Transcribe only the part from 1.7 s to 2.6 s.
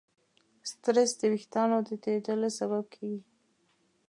د تویېدلو